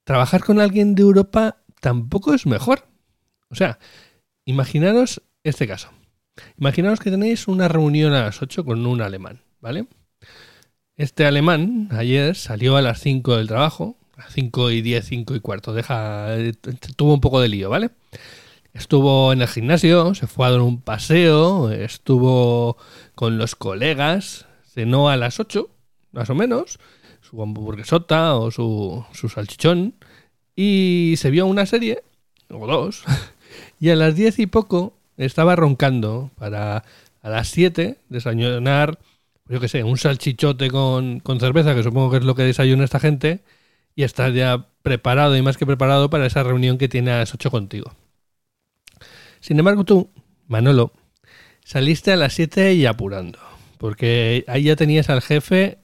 trabajar 0.09 0.43
con 0.43 0.59
alguien 0.59 0.95
de 0.95 1.03
Europa 1.03 1.59
tampoco 1.81 2.33
es 2.33 2.47
mejor. 2.47 2.89
O 3.51 3.55
sea, 3.55 3.79
imaginaros 4.47 5.21
este 5.45 5.69
caso. 5.69 5.91
Imaginaos 6.57 6.99
que 6.99 7.11
tenéis 7.11 7.47
una 7.47 7.69
reunión 7.69 8.15
a 8.15 8.23
las 8.23 8.41
8 8.41 8.65
con 8.65 8.87
un 8.87 9.03
alemán, 9.03 9.43
¿vale? 9.61 9.87
Este 10.97 11.27
alemán 11.27 11.89
ayer 11.91 12.37
salió 12.37 12.79
a 12.79 12.83
las 12.83 13.01
5 13.01 13.37
del 13.37 13.49
trabajo, 13.49 13.99
a 14.17 14.31
5 14.31 14.71
y 14.71 14.81
10, 14.81 15.05
5 15.05 15.37
y 15.37 15.41
cuarto, 15.41 15.75
deja, 15.75 16.29
tuvo 16.97 17.13
un 17.13 17.21
poco 17.21 17.43
de 17.43 17.51
lío, 17.51 17.69
¿vale? 17.69 17.91
Estuvo 18.73 19.35
en 19.35 19.43
el 19.43 19.49
gimnasio, 19.49 20.15
se 20.15 20.27
fue 20.27 20.47
a 20.47 20.53
dar 20.53 20.63
un 20.63 20.81
paseo, 20.81 21.71
estuvo 21.71 22.79
con 23.15 23.37
los 23.37 23.57
colegas, 23.57 24.47
cenó 24.73 25.11
a 25.11 25.19
las 25.19 25.39
8, 25.39 25.69
más 26.13 26.31
o 26.31 26.35
menos, 26.35 26.79
su 27.21 27.43
hamburguesota 27.43 28.35
o 28.37 28.51
su, 28.51 29.05
su 29.13 29.29
salchichón, 29.29 29.95
y 30.57 31.15
se 31.17 31.31
vio 31.31 31.47
una 31.47 31.67
serie, 31.67 32.03
o 32.51 32.67
dos, 32.67 33.05
y 33.81 33.91
a 33.91 33.97
las 33.97 34.15
10 34.17 34.39
y 34.41 34.47
poco 34.47 34.95
estaba 35.17 35.57
roncando 35.57 36.31
para 36.37 36.85
a 37.23 37.29
las 37.31 37.49
7 37.49 37.99
desayunar, 38.09 38.99
yo 39.49 39.61
qué 39.61 39.69
sé, 39.69 39.85
un 39.85 39.99
salchichote 39.99 40.71
con, 40.71 41.21
con 41.21 41.41
cerveza, 41.41 41.75
que 41.75 41.83
supongo 41.83 42.11
que 42.11 42.19
es 42.19 42.25
lo 42.25 42.35
que 42.35 42.43
desayuna 42.43 42.85
esta 42.85 43.01
gente, 43.01 43.43
y 43.95 44.05
estar 44.05 44.33
ya 44.33 44.67
preparado 44.83 45.37
y 45.37 45.43
más 45.43 45.57
que 45.57 45.67
preparado 45.67 46.09
para 46.09 46.27
esa 46.27 46.43
reunión 46.43 46.79
que 46.79 46.89
tiene 46.89 47.11
a 47.11 47.19
las 47.19 47.35
8 47.35 47.51
contigo. 47.51 47.93
Sin 49.41 49.59
embargo, 49.59 49.85
tú, 49.85 50.11
Manolo, 50.47 50.93
saliste 51.65 52.13
a 52.13 52.17
las 52.17 52.33
7 52.35 52.75
y 52.75 52.87
apurando, 52.87 53.39
porque 53.79 54.45
ahí 54.47 54.65
ya 54.65 54.77
tenías 54.77 55.11
al 55.11 55.21
jefe 55.21 55.79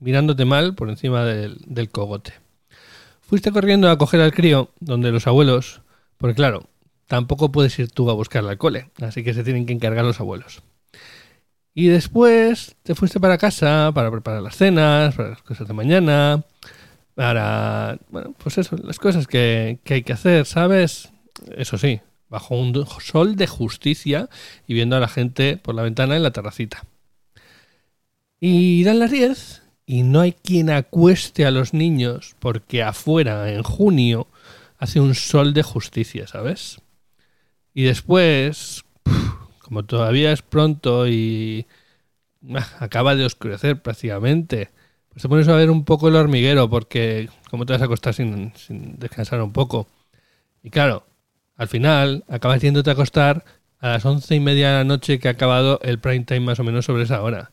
mirándote 0.00 0.44
mal 0.44 0.74
por 0.74 0.90
encima 0.90 1.24
del, 1.24 1.58
del 1.66 1.90
cogote. 1.90 2.34
Fuiste 3.20 3.50
corriendo 3.50 3.90
a 3.90 3.98
coger 3.98 4.20
al 4.20 4.32
crío, 4.32 4.70
donde 4.78 5.10
los 5.10 5.26
abuelos, 5.26 5.82
porque 6.16 6.34
claro, 6.34 6.68
tampoco 7.06 7.50
puedes 7.50 7.78
ir 7.78 7.90
tú 7.90 8.08
a 8.10 8.14
buscarla 8.14 8.52
al 8.52 8.58
cole, 8.58 8.90
así 9.00 9.24
que 9.24 9.34
se 9.34 9.44
tienen 9.44 9.66
que 9.66 9.72
encargar 9.72 10.04
los 10.04 10.20
abuelos. 10.20 10.62
Y 11.74 11.88
después 11.88 12.76
te 12.82 12.94
fuiste 12.94 13.20
para 13.20 13.36
casa 13.36 13.90
para 13.94 14.10
preparar 14.10 14.42
las 14.42 14.56
cenas, 14.56 15.14
para 15.14 15.30
las 15.30 15.42
cosas 15.42 15.68
de 15.68 15.74
mañana, 15.74 16.44
para, 17.14 17.98
bueno, 18.10 18.34
pues 18.38 18.58
eso, 18.58 18.76
las 18.82 18.98
cosas 18.98 19.26
que, 19.26 19.78
que 19.84 19.94
hay 19.94 20.02
que 20.02 20.12
hacer, 20.12 20.46
¿sabes? 20.46 21.10
Eso 21.56 21.76
sí, 21.78 22.00
bajo 22.28 22.56
un 22.56 22.86
sol 23.00 23.36
de 23.36 23.46
justicia 23.46 24.28
y 24.66 24.74
viendo 24.74 24.96
a 24.96 25.00
la 25.00 25.08
gente 25.08 25.56
por 25.58 25.74
la 25.74 25.82
ventana 25.82 26.16
en 26.16 26.22
la 26.22 26.30
terracita. 26.30 26.84
Y 28.40 28.84
dan 28.84 28.98
las 28.98 29.10
10 29.10 29.65
y 29.86 30.02
no 30.02 30.20
hay 30.20 30.32
quien 30.32 30.70
acueste 30.70 31.46
a 31.46 31.52
los 31.52 31.72
niños 31.72 32.34
porque 32.40 32.82
afuera, 32.82 33.50
en 33.52 33.62
junio, 33.62 34.26
hace 34.78 35.00
un 35.00 35.14
sol 35.14 35.54
de 35.54 35.62
justicia, 35.62 36.26
¿sabes? 36.26 36.80
Y 37.72 37.84
después, 37.84 38.84
como 39.60 39.84
todavía 39.84 40.32
es 40.32 40.42
pronto 40.42 41.06
y 41.08 41.66
ah, 42.54 42.66
acaba 42.80 43.14
de 43.14 43.24
oscurecer 43.24 43.80
prácticamente, 43.80 44.70
pues 45.10 45.22
te 45.22 45.28
pones 45.28 45.48
a 45.48 45.56
ver 45.56 45.70
un 45.70 45.84
poco 45.84 46.08
el 46.08 46.16
hormiguero 46.16 46.68
porque 46.68 47.30
como 47.50 47.64
te 47.64 47.72
vas 47.72 47.82
a 47.82 47.86
acostar 47.86 48.12
sin, 48.12 48.52
descansar 48.98 49.40
un 49.40 49.52
poco. 49.52 49.86
Y 50.62 50.70
claro, 50.70 51.06
al 51.56 51.68
final 51.68 52.24
acabas 52.28 52.60
yéndote 52.60 52.90
acostar 52.90 53.44
a 53.78 53.90
las 53.90 54.04
once 54.04 54.34
y 54.34 54.40
media 54.40 54.70
de 54.70 54.74
la 54.78 54.84
noche 54.84 55.18
que 55.20 55.28
ha 55.28 55.32
acabado 55.32 55.80
el 55.82 56.00
prime 56.00 56.24
time 56.24 56.40
más 56.40 56.58
o 56.58 56.64
menos 56.64 56.86
sobre 56.86 57.04
esa 57.04 57.22
hora. 57.22 57.52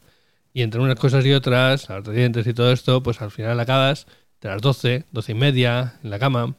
Y 0.53 0.62
entre 0.62 0.79
unas 0.79 1.00
cosas 1.00 1.25
y 1.25 1.33
otras, 1.33 1.89
los 1.89 2.07
dientes 2.13 2.45
y 2.45 2.53
todo 2.53 2.72
esto, 2.72 3.01
pues 3.01 3.22
al 3.22 3.31
final 3.31 3.60
acabas 3.60 4.05
de 4.39 4.50
las 4.50 4.62
doce, 4.62 5.05
doce 5.12 5.31
y 5.31 5.36
media, 5.36 6.00
en 6.03 6.12
la 6.12 6.19
cama. 6.19 6.55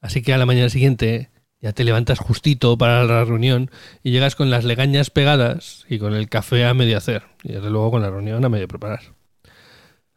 Así 0.00 0.22
que 0.22 0.34
a 0.34 0.38
la 0.38 0.46
mañana 0.46 0.68
siguiente 0.70 1.30
ya 1.60 1.72
te 1.72 1.84
levantas 1.84 2.18
justito 2.18 2.78
para 2.78 3.04
la 3.04 3.24
reunión 3.24 3.70
y 4.02 4.10
llegas 4.10 4.34
con 4.34 4.50
las 4.50 4.64
legañas 4.64 5.10
pegadas 5.10 5.84
y 5.88 5.98
con 5.98 6.14
el 6.14 6.28
café 6.28 6.64
a 6.64 6.74
medio 6.74 6.96
hacer. 6.96 7.24
Y 7.42 7.52
desde 7.52 7.70
luego 7.70 7.90
con 7.90 8.02
la 8.02 8.10
reunión 8.10 8.44
a 8.44 8.48
medio 8.48 8.66
preparar. 8.66 9.00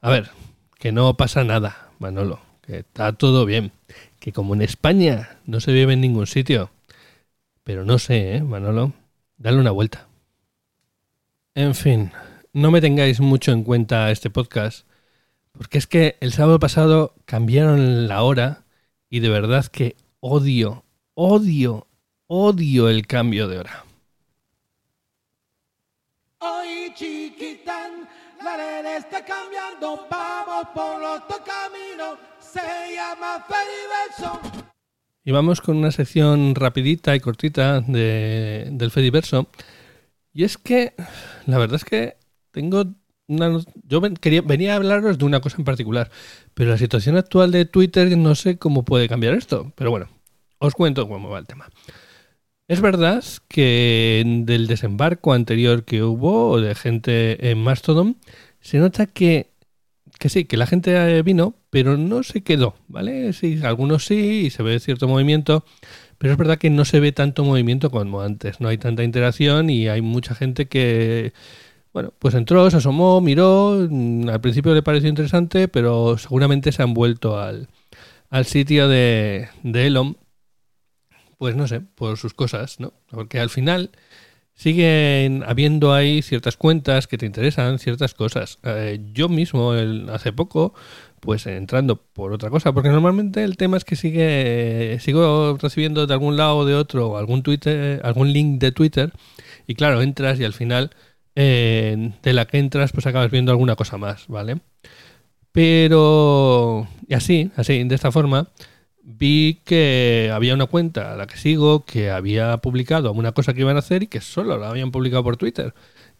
A 0.02 0.10
ver, 0.10 0.32
que 0.80 0.92
no 0.92 1.16
pasa 1.16 1.44
nada, 1.44 1.92
Manolo. 2.00 2.40
Que 2.62 2.80
está 2.80 3.14
todo 3.14 3.46
bien. 3.46 3.72
Que 4.20 4.32
como 4.32 4.54
en 4.54 4.62
España 4.62 5.38
no 5.46 5.60
se 5.60 5.74
vive 5.74 5.94
en 5.94 6.02
ningún 6.02 6.28
sitio. 6.28 6.72
Pero 7.64 7.84
no 7.86 8.00
sé, 8.00 8.38
¿eh, 8.38 8.42
Manolo? 8.42 8.94
Dale 9.38 9.60
una 9.60 9.72
vuelta. 9.72 10.08
En 11.56 11.76
fin, 11.76 12.12
no 12.52 12.72
me 12.72 12.82
tengáis 12.82 13.20
mucho 13.20 13.52
en 13.52 13.64
cuenta 13.64 14.10
este 14.10 14.32
podcast. 14.32 14.88
Porque 15.52 15.78
es 15.78 15.86
que 15.86 16.18
el 16.20 16.34
sábado 16.34 16.58
pasado 16.58 17.14
cambiaron 17.26 18.08
la 18.08 18.24
hora 18.24 18.64
y 19.08 19.20
de 19.20 19.30
verdad 19.30 19.68
que 19.68 19.96
odio, 20.20 20.84
odio, 21.14 21.86
odio 22.26 22.90
el 22.90 23.06
cambio 23.06 23.48
de 23.48 23.60
hora. 23.60 23.86
Hoy 26.40 26.92
chiquitán, 26.96 28.10
la 28.44 28.56
arena 28.56 28.98
está 28.98 29.24
cambiando, 29.24 30.08
vamos 30.10 30.68
por 30.74 31.04
se 32.40 32.96
llama 32.96 33.46
Fediverso. 33.48 34.42
Y 35.24 35.32
vamos 35.32 35.62
con 35.62 35.78
una 35.78 35.92
sección 35.92 36.56
rapidita 36.56 37.16
y 37.16 37.20
cortita 37.20 37.82
de, 37.82 38.70
del 38.72 38.90
Fediverso. 38.90 39.48
Y 40.34 40.44
es 40.44 40.58
que, 40.58 40.94
la 41.46 41.58
verdad 41.58 41.76
es 41.76 41.86
que 41.86 42.18
tengo 42.52 42.86
una... 43.28 43.60
Yo 43.84 44.02
venía 44.02 44.74
a 44.74 44.76
hablaros 44.78 45.18
de 45.18 45.26
una 45.26 45.42
cosa 45.42 45.58
en 45.60 45.64
particular, 45.64 46.10
pero 46.54 46.72
la 46.72 46.78
situación 46.78 47.16
actual 47.18 47.52
de 47.52 47.66
Twitter 47.66 48.18
no 48.18 48.36
sé 48.36 48.58
cómo 48.58 48.84
puede 48.84 49.08
cambiar 49.08 49.36
esto. 49.36 49.72
Pero 49.76 49.92
bueno, 49.92 50.10
os 50.58 50.74
cuento 50.74 51.08
cómo 51.08 51.30
va 51.30 51.40
el 51.40 51.48
tema. 51.48 51.70
Es 52.68 52.82
verdad 52.82 53.24
que 53.48 54.24
del 54.46 54.68
desembarco 54.68 55.34
anterior 55.34 55.84
que 55.84 56.02
hubo 56.02 56.60
de 56.60 56.74
gente 56.76 57.52
en 57.52 57.60
Mastodon, 57.60 58.18
se 58.62 58.78
nota 58.80 59.06
que, 59.06 59.52
que 60.18 60.30
sí, 60.30 60.46
que 60.46 60.58
la 60.58 60.66
gente 60.66 60.96
eh, 60.96 61.22
vino, 61.22 61.56
pero 61.70 61.98
no 61.98 62.24
se 62.24 62.42
quedó, 62.42 62.76
¿vale? 62.88 63.34
Sí, 63.34 63.60
algunos 63.64 64.06
sí, 64.06 64.46
y 64.46 64.50
se 64.50 64.64
ve 64.64 64.80
cierto 64.80 65.08
movimiento, 65.08 65.66
pero 66.24 66.32
es 66.32 66.38
verdad 66.38 66.58
que 66.58 66.70
no 66.70 66.86
se 66.86 67.02
ve 67.02 67.12
tanto 67.12 67.44
movimiento 67.44 67.92
como 67.92 68.22
antes, 68.22 68.62
no 68.62 68.70
hay 68.70 68.78
tanta 68.78 69.04
interacción 69.04 69.70
y 69.70 69.90
hay 69.90 70.02
mucha 70.02 70.34
gente 70.36 70.70
que, 70.70 71.34
bueno, 71.92 72.14
pues 72.18 72.34
entró, 72.34 72.72
se 72.72 72.78
asomó, 72.78 73.20
miró, 73.20 73.86
mm, 73.90 74.30
al 74.30 74.40
principio 74.40 74.74
le 74.74 74.82
pareció 74.82 75.10
interesante, 75.10 75.68
pero 75.68 76.18
seguramente 76.18 76.72
se 76.72 76.82
han 76.82 76.94
vuelto 76.94 77.42
al, 77.42 77.68
al 78.30 78.46
sitio 78.46 78.88
de, 78.88 79.50
de 79.64 79.88
Elon 79.88 80.16
pues 81.38 81.58
no 81.58 81.68
sé, 81.68 81.82
por 81.82 82.18
sus 82.18 82.34
cosas, 82.34 82.80
¿no? 82.80 82.94
Porque 83.10 83.42
al 83.42 83.50
final 83.50 83.92
siguen 84.56 85.44
habiendo 85.48 85.94
ahí 85.94 86.22
ciertas 86.22 86.58
cuentas 86.58 87.08
que 87.08 87.18
te 87.18 87.26
interesan, 87.26 87.80
ciertas 87.80 88.14
cosas. 88.14 88.60
Eh, 88.64 89.00
yo 89.14 89.30
mismo, 89.30 89.74
el- 89.74 90.10
hace 90.10 90.32
poco, 90.34 90.74
pues 91.20 91.46
entrando 91.48 91.98
por 91.98 92.34
otra 92.34 92.50
cosa, 92.50 92.74
porque 92.74 92.90
normalmente 92.90 93.44
el 93.44 93.58
tema 93.58 93.78
es 93.78 93.86
que 93.86 93.96
sigue, 93.96 94.98
sigo 95.00 95.58
recibiendo 95.62 96.06
de 96.08 96.14
algún 96.14 96.38
lado 96.38 96.58
o 96.58 96.66
de 96.66 96.76
otro 96.76 97.18
algún 97.18 97.44
Twitter, 97.44 98.02
algún 98.04 98.34
link 98.34 98.60
de 98.60 98.72
Twitter, 98.72 99.14
y 99.68 99.76
claro, 99.76 100.02
entras 100.02 100.40
y 100.40 100.44
al 100.46 100.54
final 100.54 100.92
eh, 101.36 102.12
de 102.22 102.34
la 102.34 102.46
que 102.46 102.60
entras, 102.60 102.92
pues 102.92 103.06
acabas 103.08 103.32
viendo 103.32 103.52
alguna 103.52 103.76
cosa 103.76 103.98
más, 103.98 104.28
¿vale? 104.28 104.58
Pero, 105.52 106.88
así, 107.12 107.52
así, 107.56 107.84
de 107.84 107.96
esta 107.96 108.12
forma, 108.12 108.48
vi 109.04 109.62
que 109.66 110.32
había 110.34 110.54
una 110.54 110.66
cuenta 110.66 111.14
a 111.14 111.18
la 111.18 111.28
que 111.28 111.38
sigo 111.38 111.86
que 111.86 112.10
había 112.10 112.58
publicado 112.58 113.12
una 113.12 113.34
cosa 113.34 113.54
que 113.54 113.62
iban 113.62 113.76
a 113.76 113.80
hacer 113.80 114.04
y 114.04 114.08
que 114.08 114.22
solo 114.22 114.58
la 114.58 114.70
habían 114.70 114.92
publicado 114.92 115.24
por 115.24 115.38
Twitter. 115.38 115.74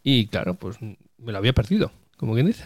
Y 0.04 0.28
claro, 0.28 0.56
pues 0.56 0.78
me 0.82 1.32
la 1.32 1.38
había 1.40 1.54
perdido, 1.54 1.92
como 2.18 2.34
quien 2.34 2.48
dice. 2.48 2.66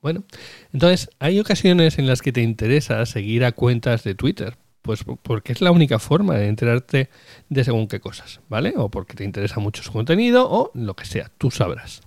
Bueno, 0.00 0.24
entonces 0.72 1.10
hay 1.18 1.40
ocasiones 1.40 1.98
en 1.98 2.06
las 2.06 2.22
que 2.22 2.32
te 2.32 2.42
interesa 2.42 3.04
seguir 3.06 3.44
a 3.44 3.52
cuentas 3.52 4.04
de 4.04 4.14
Twitter, 4.14 4.56
pues 4.82 5.04
porque 5.22 5.52
es 5.52 5.60
la 5.60 5.72
única 5.72 5.98
forma 5.98 6.36
de 6.36 6.48
enterarte 6.48 7.08
de 7.48 7.64
según 7.64 7.88
qué 7.88 8.00
cosas, 8.00 8.40
¿vale? 8.48 8.74
O 8.76 8.90
porque 8.90 9.14
te 9.14 9.24
interesa 9.24 9.60
mucho 9.60 9.82
su 9.82 9.92
contenido 9.92 10.48
o 10.48 10.70
lo 10.74 10.94
que 10.94 11.04
sea, 11.04 11.30
tú 11.38 11.50
sabrás. 11.50 12.02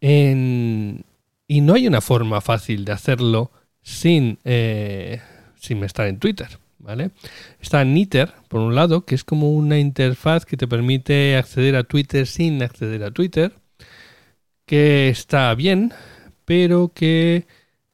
Y 0.00 1.60
no 1.62 1.74
hay 1.74 1.88
una 1.88 2.00
forma 2.00 2.40
fácil 2.40 2.84
de 2.84 2.92
hacerlo 2.92 3.50
sin, 3.82 4.38
eh, 4.44 5.20
sin 5.58 5.82
estar 5.84 6.06
en 6.06 6.18
Twitter, 6.18 6.58
¿vale? 6.78 7.10
Está 7.60 7.84
Nitter, 7.84 8.32
por 8.48 8.60
un 8.60 8.74
lado, 8.74 9.04
que 9.04 9.14
es 9.14 9.24
como 9.24 9.52
una 9.52 9.78
interfaz 9.78 10.44
que 10.44 10.56
te 10.56 10.68
permite 10.68 11.36
acceder 11.36 11.76
a 11.76 11.84
Twitter 11.84 12.26
sin 12.26 12.62
acceder 12.62 13.04
a 13.04 13.10
Twitter, 13.10 13.52
que 14.66 15.08
está 15.08 15.54
bien, 15.54 15.92
pero 16.44 16.92
que 16.94 17.46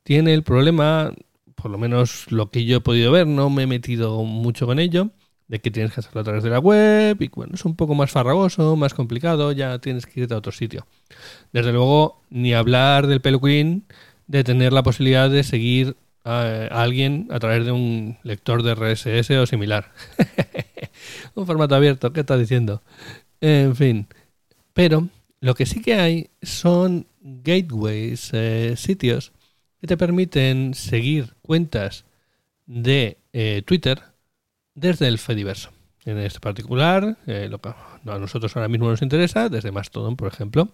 tiene 0.02 0.34
el 0.34 0.42
problema, 0.42 1.12
por 1.54 1.70
lo 1.70 1.78
menos 1.78 2.30
lo 2.30 2.50
que 2.50 2.64
yo 2.64 2.78
he 2.78 2.80
podido 2.80 3.10
ver, 3.12 3.26
no 3.26 3.50
me 3.50 3.64
he 3.64 3.66
metido 3.66 4.22
mucho 4.24 4.66
con 4.66 4.78
ello, 4.78 5.10
de 5.48 5.60
que 5.60 5.70
tienes 5.70 5.92
que 5.92 6.00
hacerlo 6.00 6.20
a 6.20 6.24
través 6.24 6.42
de 6.42 6.50
la 6.50 6.58
web 6.58 7.20
y 7.20 7.28
bueno, 7.28 7.52
es 7.54 7.64
un 7.64 7.76
poco 7.76 7.94
más 7.94 8.10
farragoso, 8.10 8.76
más 8.76 8.94
complicado, 8.94 9.52
ya 9.52 9.78
tienes 9.78 10.06
que 10.06 10.20
irte 10.20 10.34
a 10.34 10.38
otro 10.38 10.52
sitio. 10.52 10.86
Desde 11.52 11.72
luego, 11.72 12.22
ni 12.30 12.54
hablar 12.54 13.06
del 13.06 13.20
peluquín 13.20 13.84
de 14.26 14.42
tener 14.42 14.72
la 14.72 14.82
posibilidad 14.82 15.28
de 15.28 15.44
seguir 15.44 15.96
a, 16.24 16.66
alguien 16.70 17.28
a 17.30 17.38
través 17.38 17.64
de 17.64 17.72
un 17.72 18.18
lector 18.22 18.62
de 18.62 18.74
RSS 18.74 19.30
o 19.32 19.46
similar. 19.46 19.92
un 21.34 21.46
formato 21.46 21.74
abierto, 21.74 22.12
¿qué 22.12 22.20
estás 22.20 22.38
diciendo? 22.38 22.82
En 23.40 23.76
fin. 23.76 24.08
Pero 24.72 25.08
lo 25.40 25.54
que 25.54 25.66
sí 25.66 25.82
que 25.82 25.94
hay 25.94 26.30
son 26.42 27.06
gateways, 27.20 28.30
eh, 28.32 28.74
sitios 28.76 29.32
que 29.80 29.86
te 29.86 29.96
permiten 29.96 30.74
seguir 30.74 31.34
cuentas 31.42 32.04
de 32.66 33.18
eh, 33.32 33.62
Twitter 33.66 34.02
desde 34.74 35.08
el 35.08 35.18
Fediverso. 35.18 35.70
En 36.06 36.18
este 36.18 36.40
particular, 36.40 37.16
eh, 37.26 37.48
lo 37.50 37.60
que 37.60 37.70
a 37.70 38.18
nosotros 38.18 38.54
ahora 38.56 38.68
mismo 38.68 38.90
nos 38.90 39.02
interesa, 39.02 39.48
desde 39.48 39.72
Mastodon, 39.72 40.16
por 40.16 40.28
ejemplo. 40.28 40.70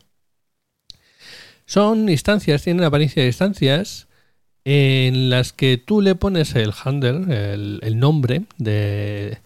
Son 1.67 2.09
instancias, 2.09 2.63
tienen 2.65 2.85
apariencia 2.85 3.23
de 3.23 3.29
instancias 3.29 4.09
en 4.65 5.31
las 5.31 5.53
que 5.53 5.79
tú 5.79 6.01
le 6.01 6.15
pones 6.15 6.55
el 6.55 6.73
handle, 6.85 7.81
el, 7.83 7.99
nombre 7.99 8.43
de, 8.59 9.39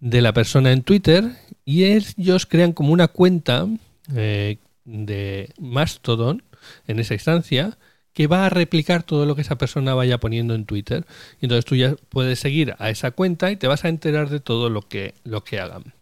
la 0.00 0.32
persona 0.32 0.72
en 0.72 0.82
Twitter 0.82 1.24
y 1.64 1.84
ellos 1.84 2.46
crean 2.46 2.72
como 2.72 2.92
una 2.92 3.08
cuenta 3.08 3.66
eh, 4.14 4.58
de 4.84 5.52
Mastodon 5.58 6.42
en 6.86 7.00
esa 7.00 7.14
instancia 7.14 7.76
que 8.12 8.26
va 8.26 8.46
a 8.46 8.50
replicar 8.50 9.02
todo 9.02 9.26
lo 9.26 9.34
que 9.34 9.42
esa 9.42 9.56
persona 9.56 9.94
vaya 9.94 10.18
poniendo 10.18 10.54
en 10.54 10.66
Twitter. 10.66 11.06
Entonces 11.40 11.64
tú 11.64 11.74
ya 11.76 11.96
puedes 12.10 12.38
seguir 12.38 12.74
a 12.78 12.90
esa 12.90 13.10
cuenta 13.10 13.50
y 13.50 13.56
te 13.56 13.66
vas 13.68 13.84
a 13.84 13.88
enterar 13.88 14.28
de 14.28 14.40
todo 14.40 14.70
lo 14.70 14.82
que, 14.82 15.14
lo 15.24 15.44
que 15.44 15.60
hagan. 15.60 15.94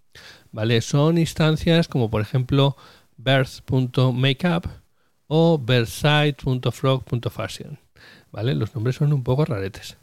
¿Vale? 0.52 0.80
Son 0.80 1.18
instancias 1.18 1.88
como 1.88 2.10
por 2.10 2.22
ejemplo 2.22 2.76
birth.makeup 3.16 4.66
o 5.28 5.58
birthsite.frog.fashion. 5.58 7.89
¿Vale? 8.32 8.54
Los 8.54 8.74
nombres 8.74 8.96
son 8.96 9.12
un 9.12 9.22
poco 9.22 9.44
raretes. 9.44 9.96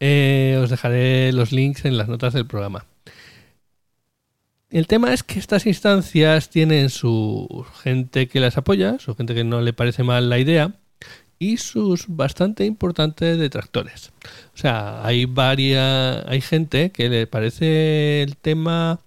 Eh, 0.00 0.58
os 0.62 0.70
dejaré 0.70 1.32
los 1.32 1.52
links 1.52 1.84
en 1.84 1.96
las 1.96 2.08
notas 2.08 2.32
del 2.32 2.46
programa. 2.46 2.86
El 4.70 4.86
tema 4.86 5.14
es 5.14 5.22
que 5.22 5.38
estas 5.38 5.66
instancias 5.66 6.50
tienen 6.50 6.90
su 6.90 7.64
gente 7.82 8.28
que 8.28 8.40
las 8.40 8.56
apoya, 8.56 8.98
su 8.98 9.14
gente 9.14 9.34
que 9.34 9.44
no 9.44 9.60
le 9.60 9.72
parece 9.72 10.02
mal 10.02 10.28
la 10.28 10.38
idea 10.38 10.72
y 11.38 11.58
sus 11.58 12.06
bastante 12.08 12.64
importantes 12.64 13.38
detractores. 13.38 14.12
O 14.54 14.58
sea, 14.58 15.06
hay 15.06 15.26
varias, 15.26 16.24
hay 16.26 16.40
gente 16.40 16.90
que 16.90 17.08
le 17.08 17.26
parece 17.26 18.22
el 18.22 18.36
tema 18.36 19.00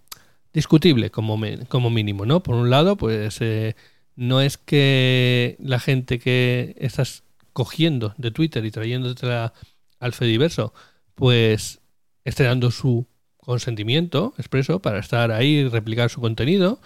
discutible 0.54 1.10
como, 1.10 1.40
como 1.68 1.90
mínimo, 1.90 2.26
¿no? 2.26 2.42
Por 2.42 2.56
un 2.56 2.70
lado, 2.70 2.96
pues 2.96 3.38
eh, 3.42 3.76
no 4.16 4.42
es 4.42 4.58
que 4.58 5.56
la 5.60 5.80
gente 5.80 6.20
que 6.20 6.76
estás 6.80 7.24
cogiendo 7.60 8.14
de 8.18 8.32
Twitter 8.32 8.64
y 8.64 8.72
trayéndotela 8.72 9.54
al 10.00 10.14
Fediverso, 10.14 10.74
pues 11.14 11.82
esté 12.24 12.46
dando 12.46 12.72
su 12.72 13.06
consentimiento 13.38 14.34
expreso 14.38 14.80
para 14.82 15.00
estar 15.00 15.32
ahí 15.34 15.58
y 15.58 15.68
replicar 15.68 16.10
su 16.10 16.22
contenido. 16.22 16.80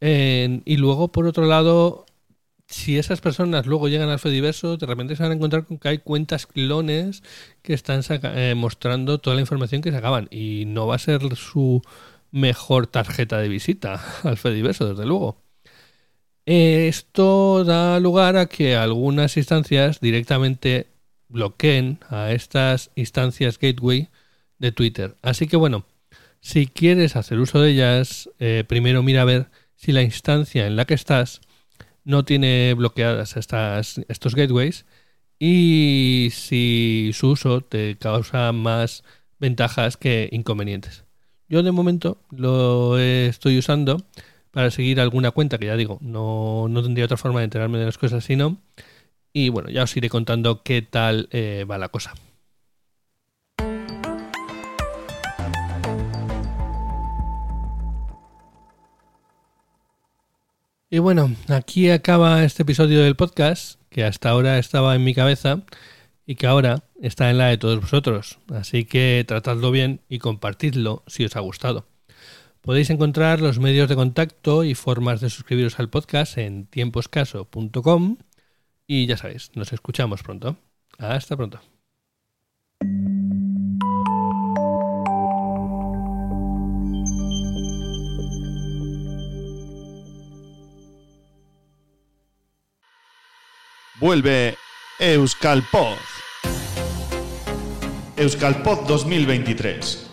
En- 0.00 0.62
y 0.66 0.76
luego, 0.76 1.08
por 1.12 1.26
otro 1.26 1.46
lado, 1.46 2.04
si 2.66 2.98
esas 2.98 3.22
personas 3.22 3.64
luego 3.66 3.88
llegan 3.88 4.10
al 4.10 4.18
Fediverso, 4.18 4.76
de 4.76 4.86
repente 4.86 5.16
se 5.16 5.22
van 5.22 5.32
a 5.32 5.36
encontrar 5.36 5.64
con 5.64 5.78
que 5.78 5.88
hay 5.88 5.98
cuentas 5.98 6.46
clones 6.46 7.22
que 7.62 7.72
están 7.72 8.02
eh, 8.10 8.54
mostrando 8.54 9.18
toda 9.18 9.36
la 9.36 9.40
información 9.42 9.80
que 9.80 9.92
sacaban. 9.92 10.28
Y 10.30 10.64
no 10.66 10.86
va 10.86 10.96
a 10.96 10.98
ser 10.98 11.36
su 11.36 11.80
mejor 12.32 12.86
tarjeta 12.86 13.38
de 13.38 13.48
visita 13.48 14.02
al 14.24 14.36
Fediverso, 14.36 14.88
desde 14.90 15.06
luego. 15.06 15.45
Esto 16.46 17.64
da 17.64 17.98
lugar 18.00 18.36
a 18.36 18.46
que 18.46 18.76
algunas 18.76 19.36
instancias 19.36 20.00
directamente 20.00 20.86
bloqueen 21.28 21.98
a 22.08 22.32
estas 22.32 22.90
instancias 22.94 23.58
gateway 23.58 24.08
de 24.58 24.72
Twitter. 24.72 25.16
Así 25.22 25.48
que 25.48 25.56
bueno, 25.56 25.84
Si 26.40 26.68
quieres 26.68 27.16
hacer 27.16 27.40
uso 27.40 27.60
de 27.60 27.70
ellas, 27.72 28.30
eh, 28.38 28.62
primero 28.68 29.02
mira 29.02 29.22
a 29.22 29.24
ver 29.24 29.50
si 29.74 29.90
la 29.90 30.02
instancia 30.02 30.66
en 30.68 30.76
la 30.76 30.84
que 30.84 30.94
estás 30.94 31.40
no 32.04 32.24
tiene 32.24 32.72
bloqueadas 32.74 33.36
estas, 33.36 33.98
estos 34.08 34.36
gateways 34.36 34.86
y 35.40 36.28
si 36.32 37.10
su 37.14 37.30
uso 37.30 37.62
te 37.62 37.96
causa 37.98 38.52
más 38.52 39.02
ventajas 39.40 39.96
que 39.96 40.28
inconvenientes. 40.30 41.04
Yo 41.48 41.64
de 41.64 41.72
momento 41.72 42.18
lo 42.30 42.98
estoy 42.98 43.58
usando 43.58 44.06
para 44.56 44.70
seguir 44.70 45.02
alguna 45.02 45.32
cuenta 45.32 45.58
que 45.58 45.66
ya 45.66 45.76
digo, 45.76 45.98
no, 46.00 46.66
no 46.70 46.82
tendría 46.82 47.04
otra 47.04 47.18
forma 47.18 47.40
de 47.40 47.44
enterarme 47.44 47.76
de 47.76 47.84
las 47.84 47.98
cosas 47.98 48.24
si 48.24 48.36
no. 48.36 48.56
Y 49.34 49.50
bueno, 49.50 49.68
ya 49.68 49.82
os 49.82 49.94
iré 49.98 50.08
contando 50.08 50.62
qué 50.62 50.80
tal 50.80 51.28
eh, 51.30 51.66
va 51.70 51.76
la 51.76 51.90
cosa. 51.90 52.14
Y 60.88 61.00
bueno, 61.00 61.36
aquí 61.48 61.90
acaba 61.90 62.42
este 62.42 62.62
episodio 62.62 63.02
del 63.02 63.14
podcast, 63.14 63.78
que 63.90 64.04
hasta 64.04 64.30
ahora 64.30 64.58
estaba 64.58 64.94
en 64.94 65.04
mi 65.04 65.12
cabeza 65.12 65.64
y 66.24 66.36
que 66.36 66.46
ahora 66.46 66.84
está 67.02 67.28
en 67.28 67.36
la 67.36 67.48
de 67.48 67.58
todos 67.58 67.78
vosotros. 67.78 68.38
Así 68.54 68.86
que 68.86 69.22
tratadlo 69.28 69.70
bien 69.70 70.00
y 70.08 70.18
compartidlo 70.18 71.02
si 71.06 71.26
os 71.26 71.36
ha 71.36 71.40
gustado. 71.40 71.84
Podéis 72.66 72.90
encontrar 72.90 73.40
los 73.40 73.60
medios 73.60 73.88
de 73.88 73.94
contacto 73.94 74.64
y 74.64 74.74
formas 74.74 75.20
de 75.20 75.30
suscribiros 75.30 75.78
al 75.78 75.88
podcast 75.88 76.36
en 76.36 76.66
tiemposcaso.com 76.66 78.16
y 78.88 79.06
ya 79.06 79.16
sabéis, 79.16 79.52
nos 79.54 79.72
escuchamos 79.72 80.24
pronto. 80.24 80.56
Hasta 80.98 81.36
pronto. 81.36 81.60
Vuelve 94.00 94.56
Euskalpod. 94.98 95.98
Euskalpod 98.16 98.88
2023. 98.88 100.05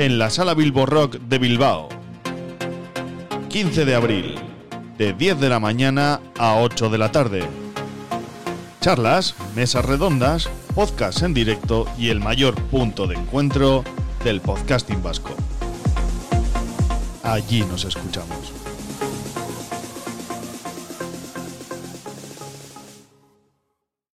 En 0.00 0.18
la 0.18 0.30
Sala 0.30 0.54
Bilbo 0.54 0.86
Rock 0.86 1.18
de 1.28 1.36
Bilbao. 1.38 1.90
15 3.50 3.84
de 3.84 3.94
abril, 3.94 4.34
de 4.96 5.12
10 5.12 5.38
de 5.38 5.50
la 5.50 5.60
mañana 5.60 6.22
a 6.38 6.56
8 6.56 6.88
de 6.88 6.96
la 6.96 7.12
tarde. 7.12 7.42
Charlas, 8.80 9.34
mesas 9.54 9.84
redondas, 9.84 10.48
podcast 10.74 11.20
en 11.20 11.34
directo 11.34 11.86
y 11.98 12.08
el 12.08 12.18
mayor 12.18 12.54
punto 12.54 13.06
de 13.06 13.16
encuentro 13.16 13.84
del 14.24 14.40
podcasting 14.40 15.02
vasco. 15.02 15.34
Allí 17.22 17.60
nos 17.64 17.84
escuchamos. 17.84 18.59